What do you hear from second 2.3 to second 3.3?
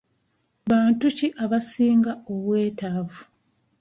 obwetaavu?